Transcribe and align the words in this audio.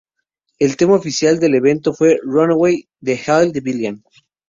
El 0.57 0.77
tema 0.77 0.95
oficial 0.95 1.39
del 1.39 1.53
evento 1.53 1.93
fue 1.93 2.17
""Runaway"" 2.23 2.87
de 3.01 3.19
Hail 3.27 3.53
The 3.53 3.61
Villain. 3.61 4.03